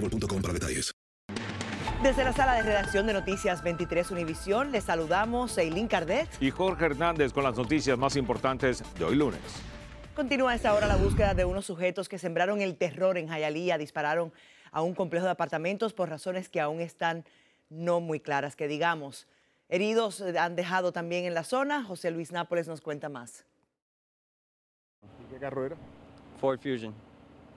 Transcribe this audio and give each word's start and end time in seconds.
boostmobile.com 0.00 0.42
para 0.42 0.54
detalles. 0.54 0.92
Desde 2.02 2.22
la 2.22 2.32
sala 2.32 2.54
de 2.54 2.62
redacción 2.62 3.08
de 3.08 3.12
Noticias 3.12 3.62
23 3.64 4.12
Univisión, 4.12 4.70
les 4.70 4.84
saludamos 4.84 5.58
Eileen 5.58 5.88
Cardet. 5.88 6.28
Y 6.40 6.50
Jorge 6.52 6.84
Hernández 6.84 7.32
con 7.32 7.42
las 7.42 7.56
noticias 7.56 7.98
más 7.98 8.14
importantes 8.14 8.84
de 8.96 9.04
hoy 9.04 9.16
lunes. 9.16 9.40
Continúa 10.14 10.52
a 10.52 10.54
esta 10.54 10.74
hora 10.74 10.86
la 10.86 10.96
búsqueda 10.96 11.34
de 11.34 11.44
unos 11.44 11.66
sujetos 11.66 12.08
que 12.08 12.18
sembraron 12.18 12.60
el 12.60 12.76
terror 12.76 13.18
en 13.18 13.26
Hialeah, 13.26 13.78
dispararon 13.78 14.32
a 14.70 14.82
un 14.82 14.94
complejo 14.94 15.24
de 15.24 15.32
apartamentos 15.32 15.92
por 15.92 16.08
razones 16.08 16.48
que 16.48 16.60
aún 16.60 16.80
están 16.80 17.24
no 17.68 18.00
muy 18.00 18.20
claras, 18.20 18.54
que 18.54 18.68
digamos. 18.68 19.26
Heridos 19.68 20.20
han 20.20 20.54
dejado 20.54 20.92
también 20.92 21.24
en 21.24 21.34
la 21.34 21.42
zona. 21.42 21.82
José 21.82 22.12
Luis 22.12 22.30
Nápoles 22.30 22.68
nos 22.68 22.80
cuenta 22.80 23.08
más. 23.08 23.44
¿Qué 25.30 25.38
carro 25.38 25.66
era? 25.66 25.76
Ford 26.40 26.60
Fusion. 26.60 27.07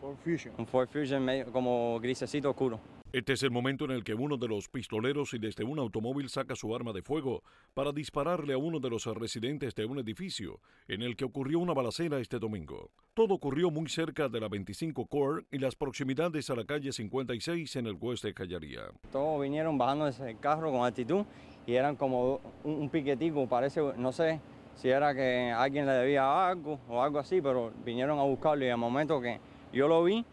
Ford 0.02 0.18
Fusion. 0.24 0.54
Un 0.58 0.66
Ford 0.66 0.90
Fusion 0.90 1.24
medio 1.24 1.52
como 1.52 2.00
grisecito 2.00 2.50
oscuro. 2.50 2.80
Este 3.14 3.34
es 3.34 3.44
el 3.44 3.52
momento 3.52 3.86
en 3.86 3.92
el 3.92 4.04
que 4.04 4.14
uno 4.14 4.38
de 4.38 4.48
los 4.48 4.70
pistoleros 4.70 5.34
y 5.34 5.38
desde 5.38 5.64
un 5.66 5.78
automóvil 5.78 6.30
saca 6.30 6.56
su 6.56 6.74
arma 6.74 6.94
de 6.94 7.02
fuego 7.02 7.44
para 7.74 7.92
dispararle 7.92 8.54
a 8.54 8.58
uno 8.58 8.80
de 8.80 8.90
los 8.90 9.06
residentes 9.06 9.76
de 9.76 9.86
un 9.86 10.00
edificio 10.00 10.60
en 10.88 11.02
el 11.02 11.16
que 11.16 11.26
ocurrió 11.26 11.60
una 11.60 11.74
balacera 11.74 12.20
este 12.20 12.40
domingo. 12.40 12.90
Todo 13.14 13.36
ocurrió 13.36 13.70
muy 13.70 13.90
cerca 13.90 14.30
de 14.30 14.40
la 14.40 14.48
25 14.48 15.06
Core 15.06 15.46
y 15.52 15.60
las 15.60 15.76
proximidades 15.76 16.50
a 16.50 16.56
la 16.56 16.64
calle 16.64 16.92
56 16.92 17.76
en 17.76 17.88
el 17.88 17.98
West 18.00 18.24
de 18.24 18.34
Callaría. 18.34 18.84
Todos 19.12 19.42
vinieron 19.42 19.78
bajando 19.78 20.08
ese 20.08 20.38
carro 20.40 20.72
con 20.72 20.86
actitud 20.86 21.26
y 21.68 21.76
eran 21.76 21.98
como 21.98 22.40
un, 22.64 22.74
un 22.74 22.90
piquetico, 22.90 23.48
parece, 23.48 23.82
no 23.98 24.14
sé 24.14 24.40
si 24.76 24.90
era 24.90 25.14
que 25.14 25.52
alguien 25.52 25.86
le 25.86 25.92
debía 25.92 26.48
algo 26.48 26.80
o 26.88 27.04
algo 27.04 27.20
así, 27.20 27.42
pero 27.42 27.74
vinieron 27.86 28.18
a 28.20 28.24
buscarlo 28.24 28.64
y 28.66 28.70
al 28.70 28.78
momento 28.78 29.20
que 29.20 29.40
yo 29.74 29.88
lo 29.88 30.04
vi, 30.04 30.26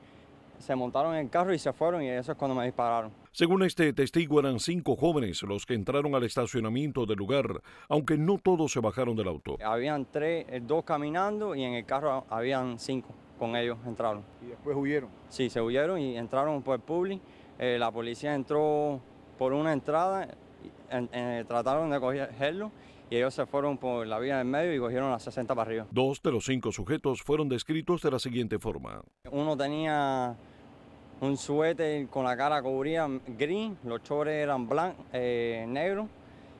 se 0.59 0.75
montaron 0.75 1.15
en 1.15 1.21
el 1.27 1.31
carro 1.31 1.55
y 1.55 1.59
se 1.59 1.73
fueron 1.73 2.03
y 2.03 2.09
eso 2.09 2.33
es 2.33 2.39
cuando 2.39 2.55
me 2.55 2.65
dispararon. 2.65 3.13
Según 3.31 3.63
este 3.63 3.93
testigo, 3.93 4.41
eran 4.41 4.59
cinco 4.59 4.97
jóvenes 4.97 5.43
los 5.45 5.65
que 5.65 5.75
entraron 5.75 6.15
al 6.15 6.25
estacionamiento 6.25 7.07
del 7.07 7.17
lugar, 7.19 7.61
aunque 7.89 8.17
no 8.19 8.39
todos 8.39 8.73
se 8.73 8.81
bajaron 8.81 9.15
del 9.15 9.29
auto. 9.29 9.57
Habían 9.65 10.07
tres, 10.07 10.47
eh, 10.49 10.61
dos 10.61 10.83
caminando 10.85 11.55
y 11.55 11.63
en 11.63 11.75
el 11.75 11.85
carro 11.85 12.25
habían 12.29 12.79
cinco. 12.79 13.15
Con 13.39 13.55
ellos 13.55 13.79
entraron. 13.87 14.25
¿Y 14.43 14.47
después 14.47 14.77
huyeron? 14.77 15.11
Sí, 15.29 15.49
se 15.49 15.61
huyeron 15.61 16.01
y 16.01 16.17
entraron 16.17 16.61
por 16.63 16.75
el 16.75 16.81
public. 16.81 17.21
Eh, 17.61 17.77
la 17.79 17.93
policía 17.93 18.35
entró 18.35 19.01
por 19.39 19.53
una 19.53 19.73
entrada, 19.73 20.27
en- 20.91 21.09
en- 21.13 21.47
trataron 21.47 21.89
de 21.91 22.01
cogerlo 22.01 22.73
y 23.11 23.17
ellos 23.17 23.35
se 23.35 23.47
fueron 23.47 23.79
por 23.79 24.07
la 24.07 24.19
vía 24.19 24.39
del 24.39 24.47
medio 24.47 24.75
y 24.75 24.79
cogieron 24.79 25.11
las 25.11 25.23
60 25.23 25.55
para 25.55 25.69
arriba. 25.69 25.87
Dos 25.91 26.21
de 26.23 26.33
los 26.33 26.45
cinco 26.45 26.73
sujetos 26.73 27.23
fueron 27.23 27.49
descritos 27.49 28.03
de 28.03 28.11
la 28.11 28.19
siguiente 28.19 28.59
forma. 28.59 29.03
Uno 29.31 29.57
tenía 29.57 30.37
un 31.21 31.37
suéter 31.37 32.07
con 32.09 32.25
la 32.25 32.37
cara 32.37 32.63
cubría 32.63 33.09
gris, 33.39 33.73
los 33.85 34.03
chores 34.03 34.35
eran 34.35 34.69
blan- 34.69 34.95
eh, 35.13 35.65
negros, 35.69 36.07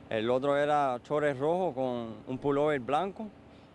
el 0.09 0.29
otro 0.29 0.57
era 0.57 0.99
chores 1.03 1.37
rojos 1.37 1.73
con 1.75 2.15
un 2.27 2.37
pullover 2.39 2.79
blanco 2.79 3.27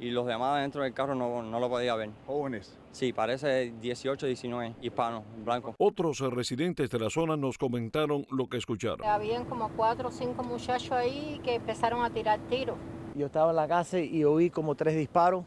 y 0.04 0.10
los 0.10 0.26
demás 0.26 0.60
dentro 0.60 0.82
del 0.82 0.92
carro 0.92 1.14
no, 1.14 1.42
no 1.42 1.58
lo 1.58 1.70
podía 1.70 1.94
ver. 1.94 2.10
¿Jóvenes? 2.26 2.76
Sí, 2.92 3.14
parece 3.14 3.72
18, 3.80 4.26
19, 4.26 4.74
hispanos, 4.82 5.24
blancos. 5.42 5.74
Otros 5.78 6.20
residentes 6.20 6.90
de 6.90 6.98
la 6.98 7.08
zona 7.08 7.38
nos 7.38 7.56
comentaron 7.56 8.26
lo 8.30 8.46
que 8.46 8.58
escucharon. 8.58 9.02
Habían 9.06 9.46
como 9.46 9.70
cuatro 9.70 10.10
o 10.10 10.12
cinco 10.12 10.44
muchachos 10.44 10.92
ahí 10.92 11.40
que 11.42 11.54
empezaron 11.54 12.04
a 12.04 12.10
tirar 12.10 12.38
tiros. 12.50 12.76
Yo 13.14 13.26
estaba 13.26 13.48
en 13.50 13.56
la 13.56 13.66
casa 13.66 13.98
y 13.98 14.24
oí 14.24 14.50
como 14.50 14.74
tres 14.74 14.94
disparos. 14.94 15.46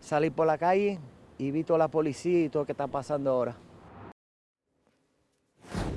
Salí 0.00 0.30
por 0.30 0.48
la 0.48 0.58
calle 0.58 0.98
y 1.38 1.52
vi 1.52 1.62
toda 1.62 1.78
la 1.78 1.88
policía 1.88 2.46
y 2.46 2.48
todo 2.48 2.64
lo 2.64 2.66
que 2.66 2.72
está 2.72 2.88
pasando 2.88 3.30
ahora. 3.30 3.56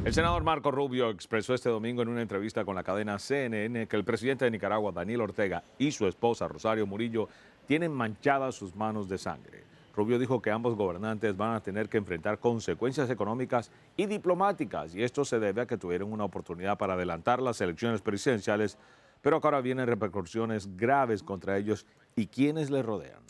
El 0.06 0.14
senador 0.14 0.44
Marco 0.44 0.70
Rubio 0.70 1.10
expresó 1.10 1.56
este 1.56 1.68
domingo 1.68 2.04
en 2.04 2.10
una 2.10 2.22
entrevista 2.22 2.64
con 2.64 2.76
la 2.76 2.84
cadena 2.84 3.18
CNN 3.18 3.88
que 3.88 3.96
el 3.96 4.04
presidente 4.04 4.46
de 4.46 4.52
Nicaragua, 4.52 4.92
Daniel 4.92 5.22
Ortega, 5.22 5.64
y 5.80 5.92
su 5.92 6.06
esposa, 6.06 6.48
Rosario 6.48 6.86
Murillo, 6.86 7.28
tienen 7.66 7.92
manchadas 7.92 8.56
sus 8.56 8.76
manos 8.76 9.10
de 9.10 9.18
sangre. 9.18 9.64
Rubio 9.96 10.20
dijo 10.20 10.42
que 10.42 10.52
ambos 10.52 10.76
gobernantes 10.76 11.38
van 11.38 11.56
a 11.56 11.64
tener 11.64 11.88
que 11.88 11.98
enfrentar 11.98 12.40
consecuencias 12.40 13.10
económicas 13.10 13.72
y 13.96 14.06
diplomáticas, 14.06 14.94
y 14.94 15.04
esto 15.04 15.24
se 15.24 15.40
debe 15.40 15.62
a 15.62 15.66
que 15.66 15.78
tuvieron 15.78 16.12
una 16.12 16.26
oportunidad 16.26 16.78
para 16.78 16.94
adelantar 16.96 17.42
las 17.42 17.62
elecciones 17.62 18.02
presidenciales, 18.02 18.78
pero 19.22 19.40
que 19.40 19.48
ahora 19.48 19.62
vienen 19.62 19.88
repercusiones 19.88 20.76
graves 20.76 21.24
contra 21.24 21.58
ellos 21.58 21.86
y 22.16 22.28
quienes 22.28 22.70
les 22.70 22.86
rodean. 22.86 23.26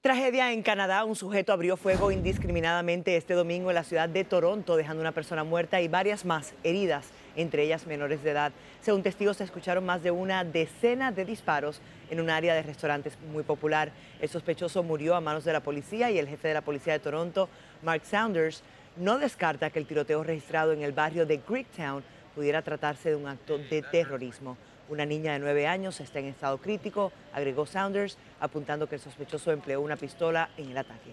Tragedia 0.00 0.52
en 0.52 0.62
Canadá. 0.62 1.04
Un 1.04 1.14
sujeto 1.14 1.52
abrió 1.52 1.76
fuego 1.76 2.10
indiscriminadamente 2.10 3.16
este 3.18 3.34
domingo 3.34 3.70
en 3.70 3.74
la 3.74 3.84
ciudad 3.84 4.08
de 4.08 4.24
Toronto, 4.24 4.76
dejando 4.76 5.02
una 5.02 5.12
persona 5.12 5.44
muerta 5.44 5.82
y 5.82 5.88
varias 5.88 6.24
más 6.24 6.54
heridas, 6.64 7.10
entre 7.40 7.62
ellas 7.64 7.86
menores 7.86 8.22
de 8.22 8.30
edad. 8.30 8.52
Según 8.80 9.02
testigos, 9.02 9.38
se 9.38 9.44
escucharon 9.44 9.84
más 9.84 10.02
de 10.02 10.10
una 10.10 10.44
decena 10.44 11.12
de 11.12 11.24
disparos 11.24 11.80
en 12.10 12.20
un 12.20 12.30
área 12.30 12.54
de 12.54 12.62
restaurantes 12.62 13.18
muy 13.32 13.42
popular. 13.42 13.92
El 14.20 14.28
sospechoso 14.28 14.82
murió 14.82 15.14
a 15.14 15.20
manos 15.20 15.44
de 15.44 15.52
la 15.52 15.60
policía 15.60 16.10
y 16.10 16.18
el 16.18 16.28
jefe 16.28 16.48
de 16.48 16.54
la 16.54 16.62
policía 16.62 16.92
de 16.92 16.98
Toronto, 16.98 17.48
Mark 17.82 18.02
Saunders, 18.04 18.62
no 18.96 19.18
descarta 19.18 19.70
que 19.70 19.78
el 19.78 19.86
tiroteo 19.86 20.22
registrado 20.22 20.72
en 20.72 20.82
el 20.82 20.92
barrio 20.92 21.24
de 21.24 21.40
Greektown 21.48 22.02
pudiera 22.34 22.62
tratarse 22.62 23.10
de 23.10 23.16
un 23.16 23.26
acto 23.26 23.58
de 23.58 23.82
terrorismo. 23.82 24.56
Una 24.88 25.06
niña 25.06 25.34
de 25.34 25.38
nueve 25.38 25.66
años 25.66 26.00
está 26.00 26.18
en 26.18 26.26
estado 26.26 26.58
crítico, 26.58 27.12
agregó 27.32 27.64
Saunders, 27.64 28.18
apuntando 28.40 28.88
que 28.88 28.96
el 28.96 29.00
sospechoso 29.00 29.52
empleó 29.52 29.80
una 29.80 29.96
pistola 29.96 30.50
en 30.56 30.70
el 30.70 30.78
ataque. 30.78 31.12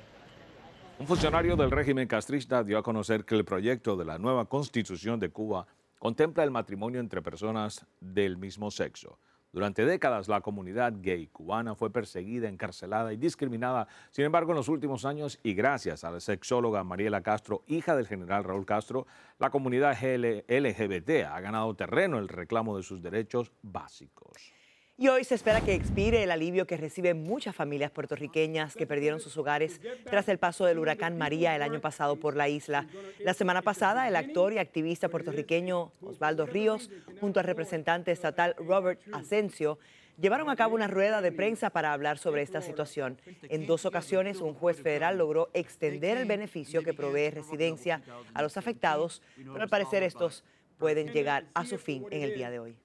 Un 1.00 1.06
funcionario 1.06 1.56
del 1.56 1.70
régimen 1.70 2.08
castrista 2.08 2.64
dio 2.64 2.80
a 2.80 2.84
conocer 2.84 3.24
que 3.24 3.36
el 3.36 3.46
proyecto 3.46 3.96
de 3.96 4.04
la 4.04 4.18
nueva 4.18 4.46
constitución 4.46 5.20
de 5.20 5.30
Cuba 5.30 5.68
contempla 6.00 6.44
el 6.44 6.52
matrimonio 6.52 7.00
entre 7.00 7.22
personas 7.22 7.86
del 8.00 8.38
mismo 8.38 8.72
sexo. 8.72 9.20
Durante 9.54 9.86
décadas 9.86 10.28
la 10.28 10.42
comunidad 10.42 10.94
gay 10.98 11.28
cubana 11.28 11.74
fue 11.74 11.90
perseguida, 11.90 12.50
encarcelada 12.50 13.14
y 13.14 13.18
discriminada. 13.18 13.88
Sin 14.12 14.26
embargo, 14.26 14.52
en 14.52 14.58
los 14.58 14.68
últimos 14.68 15.06
años 15.06 15.40
y 15.42 15.54
gracias 15.54 16.04
a 16.04 16.12
la 16.12 16.20
sexóloga 16.20 16.84
Mariela 16.84 17.22
Castro, 17.22 17.64
hija 17.68 17.96
del 17.96 18.08
general 18.08 18.44
Raúl 18.44 18.66
Castro, 18.66 19.08
la 19.40 19.50
comunidad 19.50 19.98
LGBT 19.98 21.26
ha 21.30 21.40
ganado 21.40 21.74
terreno 21.76 22.18
en 22.18 22.24
el 22.24 22.30
reclamo 22.30 22.78
de 22.78 22.84
sus 22.84 23.02
derechos 23.02 23.52
básicos. 23.62 24.57
Y 25.00 25.10
hoy 25.10 25.24
se 25.24 25.36
espera 25.36 25.62
que 25.62 25.76
expire 25.76 26.24
el 26.24 26.32
alivio 26.32 26.66
que 26.66 26.76
reciben 26.76 27.22
muchas 27.22 27.56
familias 27.56 27.92
puertorriqueñas 27.92 28.76
que 28.76 28.88
perdieron 28.88 29.20
sus 29.20 29.38
hogares 29.38 29.80
tras 30.06 30.28
el 30.28 30.40
paso 30.40 30.66
del 30.66 30.80
huracán 30.80 31.20
María 31.20 31.56
el 31.56 31.62
año 31.62 31.80
pasado 31.80 32.16
por 32.16 32.36
la 32.36 32.50
isla. 32.50 32.88
La 33.20 33.36
semana 33.36 33.62
pasada, 33.62 34.08
el 34.08 34.16
actor 34.16 34.54
y 34.54 34.58
activista 34.58 35.08
puertorriqueño 35.08 35.92
Osvaldo 36.02 36.48
Ríos, 36.48 36.90
junto 37.22 37.40
al 37.40 37.46
representante 37.46 38.12
estatal 38.12 38.56
Robert 38.58 39.00
Asensio, 39.14 39.78
llevaron 40.20 40.50
a 40.50 40.56
cabo 40.56 40.74
una 40.74 40.88
rueda 40.88 41.22
de 41.22 41.32
prensa 41.32 41.70
para 41.70 41.94
hablar 41.94 42.18
sobre 42.18 42.42
esta 42.42 42.62
situación. 42.62 43.22
En 43.50 43.68
dos 43.68 43.86
ocasiones, 43.86 44.42
un 44.42 44.56
juez 44.56 44.82
federal 44.82 45.20
logró 45.20 45.52
extender 45.54 46.18
el 46.18 46.26
beneficio 46.26 46.82
que 46.82 46.96
provee 46.96 47.30
residencia 47.30 48.02
a 48.34 48.42
los 48.42 48.58
afectados, 48.58 49.22
pero 49.36 49.62
al 49.62 49.70
parecer 49.70 50.02
estos 50.02 50.44
pueden 50.80 51.14
llegar 51.14 51.46
a 51.54 51.66
su 51.66 51.78
fin 51.78 52.04
en 52.10 52.24
el 52.24 52.34
día 52.34 52.50
de 52.50 52.58
hoy. 52.58 52.78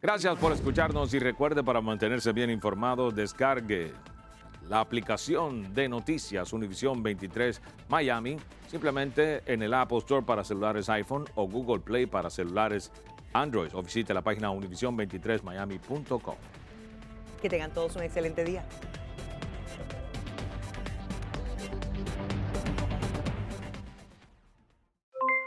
Gracias 0.00 0.38
por 0.38 0.52
escucharnos 0.52 1.12
y 1.14 1.18
recuerde 1.18 1.62
para 1.62 1.80
mantenerse 1.80 2.32
bien 2.32 2.50
informado, 2.50 3.10
descargue 3.10 3.92
la 4.68 4.80
aplicación 4.80 5.72
de 5.74 5.88
noticias 5.88 6.52
Univision 6.52 7.02
23 7.02 7.60
Miami 7.88 8.36
simplemente 8.68 9.42
en 9.46 9.62
el 9.62 9.72
Apple 9.74 9.98
Store 9.98 10.24
para 10.24 10.44
celulares 10.44 10.88
iPhone 10.90 11.24
o 11.34 11.48
Google 11.48 11.80
Play 11.80 12.06
para 12.06 12.30
celulares 12.30 12.92
Android 13.32 13.74
o 13.74 13.82
visite 13.82 14.12
la 14.14 14.22
página 14.22 14.50
univision23miami.com. 14.50 16.36
Que 17.40 17.48
tengan 17.48 17.72
todos 17.72 17.96
un 17.96 18.02
excelente 18.02 18.44
día. 18.44 18.64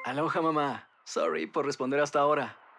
Aloha 0.06 0.42
mamá. 0.42 0.88
Sorry 1.04 1.48
por 1.48 1.66
responder 1.66 2.00
hasta 2.00 2.20
ahora. 2.20 2.61